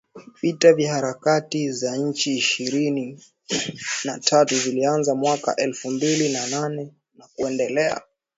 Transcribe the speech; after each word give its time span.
Vita 0.41 0.73
vya 0.73 0.93
Harakati 0.93 1.71
za 1.71 1.99
Machi 2.01 2.37
ishirini 2.37 3.23
na 4.05 4.19
tatu 4.19 4.55
vilianza 4.55 5.15
mwaka 5.15 5.55
elfu 5.55 5.91
mbili 5.91 6.29
na 6.33 6.47
nane 6.47 6.93
na 7.15 7.27
kuendelea. 7.35 8.01